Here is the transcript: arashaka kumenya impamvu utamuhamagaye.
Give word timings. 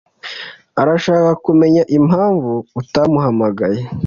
arashaka 0.81 1.31
kumenya 1.45 1.83
impamvu 1.97 2.51
utamuhamagaye. 2.79 3.81